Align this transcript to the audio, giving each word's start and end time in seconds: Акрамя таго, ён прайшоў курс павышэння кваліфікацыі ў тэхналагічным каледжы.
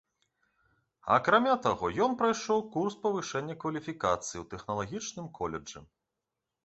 Акрамя 1.17 1.53
таго, 1.65 1.85
ён 2.05 2.15
прайшоў 2.23 2.59
курс 2.77 2.97
павышэння 3.03 3.55
кваліфікацыі 3.65 4.37
ў 4.41 4.45
тэхналагічным 4.55 5.33
каледжы. 5.41 5.79